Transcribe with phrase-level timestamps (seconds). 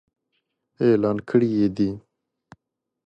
[0.83, 1.89] اعلان کړي يې دي.